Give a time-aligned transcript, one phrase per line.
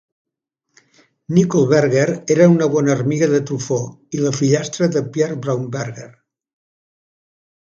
[1.37, 6.09] Nicole Berger era una bona amiga de Truffaut i la fillastra de Pierre Braunberger.